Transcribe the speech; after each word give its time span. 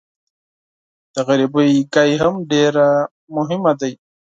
د 1.13 1.15
غریبۍ 1.27 1.71
خبره 1.93 2.19
هم 2.23 2.35
ډېره 2.51 2.87
مهمه 3.35 3.71
ده. 3.79 3.89